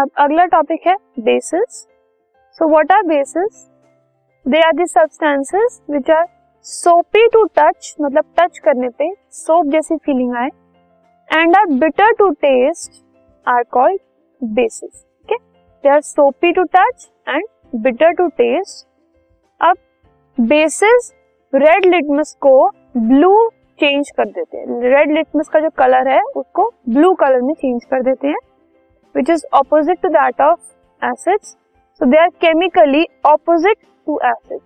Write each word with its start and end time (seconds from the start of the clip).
अब 0.00 0.10
अगला 0.18 0.44
टॉपिक 0.46 0.86
है 0.86 0.94
bases 1.20 1.80
so 2.58 2.68
what 2.68 2.92
are 2.92 3.02
bases 3.02 3.66
they 4.46 4.60
are 4.60 4.72
the 4.72 4.86
substances 4.86 5.80
which 5.90 6.10
are 6.10 6.24
soapy 6.66 7.26
to 7.28 7.44
touch 7.58 7.94
मतलब 8.00 8.24
touch 8.38 8.58
करने 8.58 8.88
पे 8.88 9.12
सोप 9.30 9.66
जैसी 9.66 9.96
फीलिंग 9.96 10.34
आए 10.36 10.48
and 11.30 11.56
are 11.56 11.66
bitter 11.78 12.12
to 12.12 12.30
taste 12.30 13.02
are 13.46 13.62
called 13.62 14.00
bases 14.42 15.02
ठीक 15.02 15.30
है 15.30 15.38
they 15.84 15.88
are 15.88 16.00
soapy 16.00 16.52
to 16.52 16.64
touch 16.76 17.08
and 17.28 17.44
bitter 17.82 18.12
to 18.12 18.28
taste 18.38 18.86
अब 19.60 19.76
bases 20.38 21.12
red 21.52 21.84
litmus 21.84 22.36
को 22.40 22.68
blue 22.96 23.48
change 23.80 24.10
कर 24.10 24.24
देते 24.24 24.56
हैं। 24.56 24.80
रेड 24.82 25.10
लिटमस 25.10 25.48
का 25.48 25.60
जो 25.60 25.68
कलर 25.70 26.08
है, 26.08 26.20
उसको 26.36 26.68
ब्लू 26.88 27.12
कलर 27.14 27.40
में 27.40 27.52
चेंज 27.54 27.84
कर 27.84 28.02
देते 28.02 28.28
हैं। 28.28 28.38
Which 29.14 29.30
is 29.30 29.44
opposite 29.54 30.00
to 30.02 30.08
that 30.08 30.40
of 30.40 30.60
acids 31.02 31.56
so 32.00 32.06
they 32.06 32.18
are 32.18 32.28
chemically 32.40 33.06
opposite 33.26 33.76
to 34.06 34.18
acid 34.24 34.58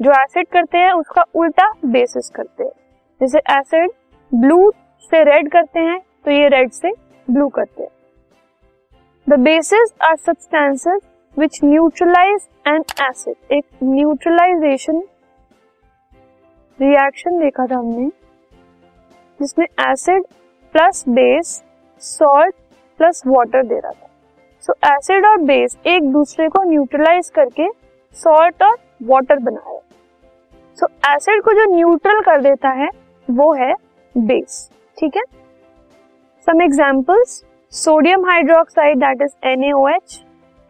जो 0.00 0.12
एसिड 0.12 0.46
करते 0.48 0.78
हैं, 0.78 0.90
उसका 0.92 1.22
उल्टा 1.34 1.72
बेसिस 1.86 2.28
करते 2.30 2.64
हैं। 2.64 2.70
जैसे 3.20 3.38
एसिड 3.50 3.90
ब्लू 4.32 4.70
से 5.02 5.22
रेड 5.24 5.50
करते 5.52 5.80
हैं 5.80 5.98
तो 6.24 6.30
ये 6.30 6.48
रेड 6.48 6.70
से 6.72 6.92
ब्लू 7.28 7.48
करते 7.48 7.82
हैं। 7.82 7.90
The 9.26 9.38
bases 9.40 9.92
are 10.02 10.16
substances 10.16 11.00
which 11.36 11.58
neutralize 11.64 12.48
an 12.68 12.84
acid 13.00 13.52
एक 13.52 13.64
न्यूट्रलाइजेशन 13.82 15.02
रिएक्शन 16.78 17.38
देखा 17.38 17.66
था 17.66 17.76
हमने, 17.76 18.06
जिसमें 19.40 19.66
acid 19.82 20.24
plus 20.74 21.04
base 21.08 21.62
salt 22.02 22.54
plus 22.98 23.22
water 23.26 23.62
दे 23.64 23.78
रहा 23.78 23.92
था। 23.92 24.08
सो 24.64 24.74
एसिड 24.86 25.26
और 25.26 25.40
बेस 25.42 25.76
एक 25.86 26.12
दूसरे 26.12 26.48
को 26.48 26.62
न्यूट्रलाइज 26.62 27.28
करके 27.34 27.68
सॉल्ट 28.16 28.62
और 28.62 28.76
वाटर 29.02 29.38
बना 29.38 29.60
रहे 29.66 29.80
सो 30.78 30.86
एसिड 31.08 31.42
को 31.42 31.52
जो 31.52 31.64
न्यूट्रल 31.74 32.20
कर 32.20 32.40
देता 32.42 32.68
है, 32.70 32.88
वो 33.28 33.52
है 33.54 33.72
बेस 34.14 34.68
ठीक 34.98 35.16
है? 35.16 35.22
Some 36.46 36.62
examples 36.62 37.42
sodium 37.72 38.24
hydroxide 38.26 38.98
that 38.98 39.22
is 39.22 39.32
NaOH 39.48 40.16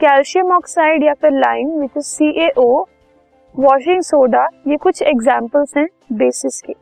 calcium 0.00 0.52
oxide 0.52 1.04
या 1.04 1.12
फिर 1.14 1.32
lime 1.34 1.68
which 1.80 1.96
is 1.96 2.16
CaO 2.16 2.84
washing 3.54 4.02
soda 4.02 4.46
ये 4.68 4.76
कुछ 4.76 5.02
एग्जाम्पल्स 5.02 5.76
हैं 5.76 5.86
बेसिस 6.12 6.60
के, 6.60 6.72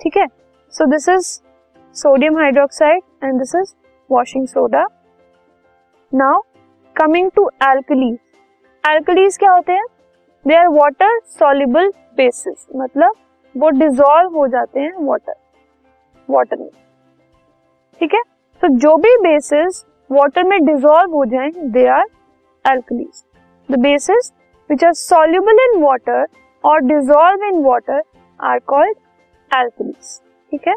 ठीक 0.00 0.16
है? 0.16 0.26
So 0.74 0.84
this 0.86 1.08
is 1.08 1.26
sodium 1.96 2.38
hydroxide 2.38 3.02
and 3.24 3.38
this 3.38 3.54
is 3.54 3.74
washing 4.10 4.46
soda 4.46 4.84
now 6.12 6.40
coming 6.96 7.30
to 7.36 7.48
alkalis 7.62 8.18
alkalis 8.84 9.36
क्या 9.38 9.50
होते 9.52 9.72
हैं? 9.72 9.84
They 10.46 10.54
are 10.56 10.68
water 10.68 11.18
soluble 11.38 11.90
bases 12.16 12.66
मतलब 12.76 13.14
वो 13.54 13.68
डिजोल्व 13.70 14.36
हो 14.38 14.46
जाते 14.48 14.80
हैं 14.80 14.92
वाटर 15.06 15.34
वाटर 16.28 16.56
में. 16.56 16.68
ठीक 18.00 18.14
है? 18.14 18.22
तो 18.62 18.68
जो 18.76 18.96
भी 18.96 19.16
बेसिस 19.22 19.84
वाटर 20.10 20.44
में 20.44 20.58
डिजोल्व 20.64 21.14
हो 21.14 21.24
जाएँ 21.24 21.50
they 21.72 21.86
are 21.88 22.04
alkalis 22.64 23.22
the 23.68 23.78
bases 23.80 24.32
which 24.70 24.84
are 24.84 24.92
soluble 24.92 25.58
in 25.64 25.82
water 25.82 26.26
और 26.64 26.80
dissolve 26.84 27.44
in 27.44 27.62
water 27.64 28.02
are 28.40 28.58
called 28.66 28.96
alkalis 29.50 30.18
ठीक 30.52 30.68
है? 30.68 30.74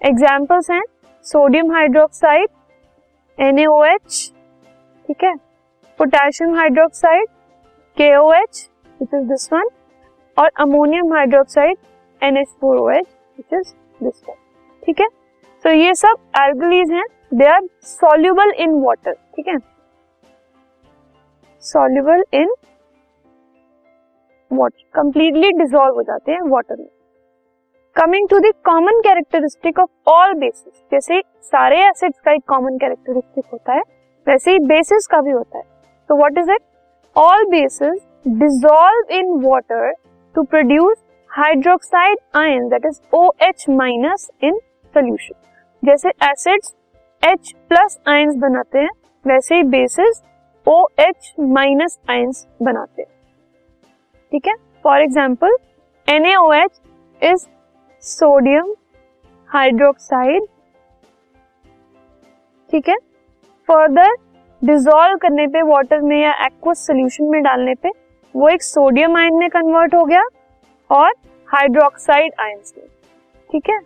एग्जाम्पल्स 0.00 0.70
हैं 0.70 0.82
सोडियम 1.26 1.72
हाइड्रोक्साइड 1.72 2.48
NaOH 3.40 4.16
ठीक 5.06 5.22
है? 5.24 5.34
Potassium 5.98 6.54
hydroxide 6.56 7.28
KOH 7.96 8.58
which 9.00 9.14
is 9.14 9.24
this 9.28 9.52
one 9.52 9.68
और 10.36 10.50
ammonium 10.60 11.12
hydroxide 11.14 11.78
NH4OH 12.22 13.06
which 13.38 13.54
is 13.54 13.72
this 14.02 14.22
one 14.28 14.34
ठीक 14.82 15.00
है? 15.00 15.06
तो 15.64 15.70
ये 15.70 15.94
सब 15.94 16.16
एल्गलीज 16.40 16.92
हैं. 16.92 17.06
They 17.34 17.46
are 17.46 17.66
soluble 17.86 18.52
in 18.58 18.80
water 18.82 19.12
ठीक 19.36 19.48
है? 19.48 19.56
Soluble 21.62 22.24
in 22.34 22.54
water 24.50 24.82
completely 24.94 25.52
dissolve 25.58 25.94
हो 25.94 26.02
जाते 26.02 26.32
हैं 26.32 26.40
वाटर 26.50 26.76
में. 26.76 26.88
Coming 27.96 28.28
to 28.28 28.38
the 28.40 28.52
common 28.64 29.00
characteristic 29.02 29.78
of 29.78 30.10
all 30.10 30.34
bases 30.34 30.82
जैसे 30.92 31.20
सारे 31.44 31.80
एसिड्स 31.86 32.20
का 32.20 32.32
एक 32.32 32.42
कॉमन 32.48 32.78
कैरेक्टरिस्टिक 32.78 33.44
होता 33.52 33.72
है, 33.72 33.82
वैसे 34.26 34.52
ही 34.52 34.58
बेसिस 34.66 35.06
का 35.06 35.20
भी 35.20 35.30
होता 35.30 35.58
है। 35.58 35.64
तो 36.10 36.16
what 36.16 36.38
is 36.38 36.50
it 36.50 36.62
all 37.16 37.44
bases 37.50 37.98
dissolve 38.24 39.10
in 39.10 39.28
water 39.42 39.84
to 40.34 40.42
produce 40.48 40.98
hydroxide 41.30 42.18
ion 42.36 42.68
that 42.68 42.86
is 42.86 43.00
O 43.14 43.30
H 43.42 43.64
minus 43.70 44.28
in 44.44 44.58
solution 44.94 45.34
जैसे 45.82 46.08
एसिड्स 46.24 46.74
एच 47.22 47.52
प्लस 47.68 47.98
आयंस 48.08 48.34
बनाते 48.36 48.78
हैं, 48.78 48.90
वैसे 49.24 49.56
ही 49.56 49.62
bases 49.70 50.22
O 50.66 50.82
H 51.00 51.32
minus 51.40 51.98
ions 52.10 52.46
बनाते 52.62 53.02
हैं। 53.02 53.10
ठीक 54.32 54.46
है? 54.46 54.54
For 54.84 55.02
example 55.02 55.56
N 56.08 56.26
H 56.26 56.80
is 57.22 57.46
sodium 58.04 58.72
hydroxide 59.50 60.42
ठीक 62.70 62.88
है? 62.88 62.96
फर्दर 63.68 64.14
डिजोल्व 64.62 65.16
करने 65.18 65.46
पे 65.46 65.62
वाटर 65.62 66.00
में 66.00 66.16
या 66.20 66.32
एक्वस 66.44 66.86
सोल्यूशन 66.86 67.24
में 67.24 67.42
डालने 67.42 67.74
पे, 67.74 67.90
वो 68.34 68.48
एक 68.48 68.62
सोडियम 68.62 69.16
आयन 69.16 69.34
में 69.34 69.48
कन्वर्ट 69.50 69.94
हो 69.94 70.04
गया 70.04 70.22
और 70.90 71.12
हाइड्रोक्साइड 71.48 72.32
आयन 72.40 72.58
में, 72.76 72.86
ठीक 73.50 73.70
है? 73.70 73.78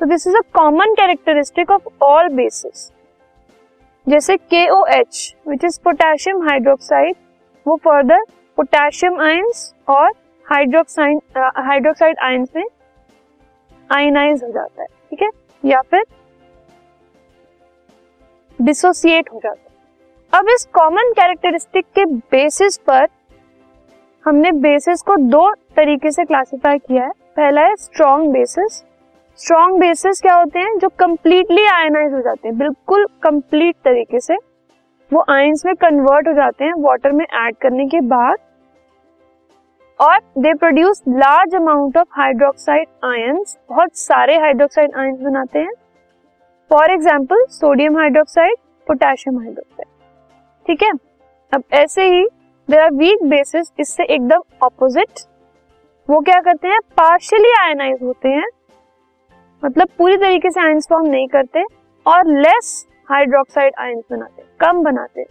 तो 0.00 0.06
this 0.06 0.26
is 0.26 0.36
a 0.36 0.40
common 0.54 0.94
characteristic 0.94 1.70
of 1.70 1.88
all 2.04 2.28
bases 2.34 2.90
जैसे 4.06 4.36
K 4.36 4.68
O 4.68 4.84
H 4.92 5.34
which 5.48 5.64
is 5.64 5.80
potassium 5.84 6.42
hydroxide 6.48 7.16
वो 7.66 7.76
फर्दर 7.84 8.24
पोटेशियम 8.58 9.20
आयंस 9.20 9.72
और 9.88 10.12
हाइड्रोक्साइड 10.46 11.18
हाइड्रोक्साइड 11.38 12.18
आयंस 12.18 12.48
में 12.56 12.64
आयनाइज 13.90 14.44
हो 14.44 14.50
जाता 14.50 14.82
है, 14.82 14.88
ठीक 15.10 15.22
है? 15.22 15.28
या 15.64 15.80
फिर 15.80 16.04
डिसोसिएट 18.62 19.30
हो 19.32 19.40
जाता 19.44 19.60
है। 19.60 20.40
अब 20.40 20.48
इस 20.48 20.68
कॉमन 20.72 21.12
कैरेक्टरिस्टिक 21.12 21.86
के 21.94 22.04
बेसिस 22.04 22.78
पर 22.78 23.08
हमने 24.24 24.52
बेसिस 24.52 25.02
को 25.02 25.16
दो 25.16 25.52
तरीके 25.52 26.10
से 26.10 26.24
क्लासिफाई 26.24 26.78
किया 26.78 27.04
है। 27.04 27.10
पहला 27.36 27.60
है 27.60 27.76
स्ट्रॉन्ग 27.76 28.32
बेसिस 28.32 28.84
स्ट्रॉन्ग 29.38 29.80
बेसिस 29.80 30.20
क्या 30.20 30.34
होते 30.34 30.58
हैं? 30.58 30.78
जो 30.78 30.88
कंप्लीटली 30.88 31.66
आयनाइज 31.66 32.12
हो 32.12 32.20
जाते 32.20 32.48
हैं। 32.48 32.58
बिल्कुल 32.58 33.06
कंप्लीट 33.22 33.76
तरीके 33.84 34.20
से। 34.20 34.36
वो 35.12 35.24
आयंस 35.30 35.62
में 35.66 35.74
कन्वर्ट 35.74 36.28
हो 36.28 36.32
जाते 36.32 36.64
हैं 36.64 36.72
वाटर 36.78 37.12
में 37.12 37.24
ऐड 37.24 37.56
करने 37.56 37.86
के 37.86 38.00
बाद। 38.00 38.38
और 40.00 40.18
they 40.38 40.52
produce 40.54 41.02
large 41.08 41.54
amount 41.54 41.96
of 41.96 42.08
hydroxide 42.16 42.86
ions 43.04 43.56
बहुत 43.68 43.96
सारे 43.96 44.36
हाइड्रोक्साइड 44.38 44.96
आयंस 44.98 45.20
बनाते 45.20 45.58
हैं। 45.58 45.72
For 46.70 46.90
example 46.92 47.44
sodium 47.50 47.96
hydroxide 47.98 48.56
potassium 48.86 49.38
hydroxide 49.38 49.88
ठीक 50.66 50.82
है? 50.82 50.90
अब 51.52 51.62
ऐसे 51.74 52.04
ही 52.04 52.24
देर 52.68 52.80
आर 52.80 52.90
वीक 52.92 53.22
बेसिस 53.24 53.72
इससे 53.80 54.04
एकदम 54.04 54.42
ऑपोजिट 54.62 55.20
वो 56.08 56.20
क्या 56.20 56.40
करते 56.40 56.68
हैं? 56.68 56.80
पार्शियली 56.96 57.52
आयनाइज 57.60 58.02
होते 58.02 58.28
हैं। 58.28 58.46
मतलब 59.62 59.88
पूरी 59.98 60.16
तरीके 60.16 60.50
से 60.50 60.60
आयंस 60.60 60.86
फॉर्म 60.90 61.06
नहीं 61.06 61.28
करते 61.28 61.64
और 62.06 62.26
लेस 62.28 62.86
हाइड्रोक्साइड 63.10 63.74
आयंस 63.80 64.04
बनाते 64.10 64.42
कम 64.60 64.82
बनाते 64.84 65.24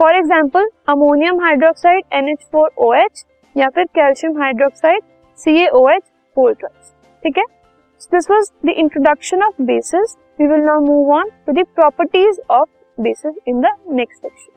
for 0.00 0.14
example 0.16 0.68
ammonium 0.88 1.40
hydroxide 1.40 2.04
NH4OH 2.16 3.24
या 3.56 3.68
फिर 3.68 3.84
कैल्शियम 3.94 4.40
हाइड्रोक्साइड 4.40 5.02
CaOH 5.38 6.00
फोर 6.36 6.52
ड्रग्स 6.52 6.92
ठीक 7.22 7.38
है 7.38 7.44
this 8.12 8.30
was 8.30 8.50
the 8.66 8.74
introduction 8.78 9.42
of 9.42 9.62
bases 9.64 10.16
we 10.40 10.46
will 10.46 10.64
now 10.64 10.80
move 10.86 11.12
on 11.14 11.30
to 11.46 11.52
the 11.52 11.66
properties 11.74 12.40
of 12.50 12.68
basis 12.98 13.36
in 13.46 13.60
the 13.60 13.72
next 13.92 14.22
section. 14.22 14.54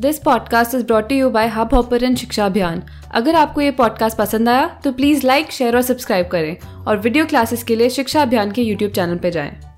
This 0.00 0.18
podcast 0.18 0.74
is 0.74 0.84
brought 0.86 1.10
you 1.12 1.28
by 1.30 1.48
Hubhopper 1.74 2.14
Shiksha 2.16 2.44
Abhiyan 2.46 2.82
अगर 3.14 3.34
आपको 3.36 3.60
ये 3.60 3.70
podcast 3.78 4.18
पसंद 4.18 4.48
आया 4.48 4.66
तो 4.84 4.92
प्लीज़ 4.92 5.26
लाइक 5.26 5.50
शेयर 5.52 5.76
और 5.76 5.82
subscribe 5.84 6.28
करें 6.28 6.84
और 6.86 6.98
video 6.98 7.26
classes 7.26 7.62
के 7.62 7.76
लिए 7.76 7.90
शिक्षा 7.90 8.22
अभियान 8.22 8.52
के 8.52 8.62
यूट्यूब 8.62 8.92
चैनल 8.92 9.18
पर 9.18 9.30
जाएँ। 9.30 9.69